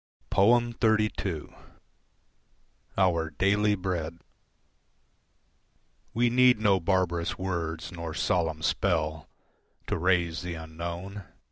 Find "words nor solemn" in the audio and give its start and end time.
7.37-8.63